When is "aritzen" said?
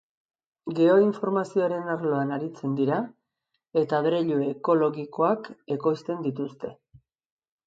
2.37-2.73